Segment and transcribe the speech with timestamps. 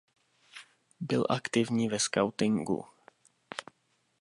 [0.99, 2.85] Byl aktivní ve skautingu.